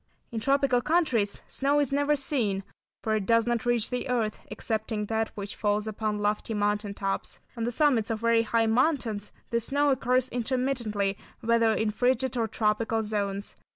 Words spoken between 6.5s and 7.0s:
mountain